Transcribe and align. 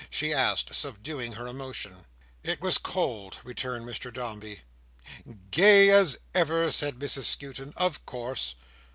she 0.09 0.33
asked, 0.33 0.73
subduing 0.73 1.33
her 1.33 1.45
emotion. 1.45 2.07
"It 2.41 2.59
was 2.59 2.79
cold," 2.79 3.37
returned 3.43 3.85
Mr 3.85 4.11
Dombey. 4.11 4.61
"Gay 5.51 5.91
as 5.91 6.17
ever," 6.33 6.71
said 6.71 6.97
Mrs 6.97 7.25
Skewton, 7.25 7.71
"of 7.77 8.03
course. 8.07 8.55